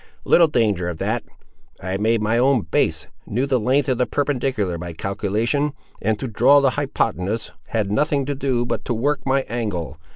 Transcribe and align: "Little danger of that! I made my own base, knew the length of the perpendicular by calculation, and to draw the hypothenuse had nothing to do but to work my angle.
"Little 0.25 0.47
danger 0.47 0.89
of 0.89 0.97
that! 0.97 1.23
I 1.79 1.97
made 1.97 2.23
my 2.23 2.39
own 2.39 2.61
base, 2.61 3.07
knew 3.27 3.45
the 3.45 3.59
length 3.59 3.87
of 3.87 3.99
the 3.99 4.07
perpendicular 4.07 4.79
by 4.79 4.93
calculation, 4.93 5.73
and 6.01 6.17
to 6.17 6.27
draw 6.27 6.59
the 6.59 6.71
hypothenuse 6.71 7.51
had 7.67 7.91
nothing 7.91 8.25
to 8.25 8.33
do 8.33 8.65
but 8.65 8.83
to 8.85 8.95
work 8.95 9.23
my 9.27 9.43
angle. 9.43 9.97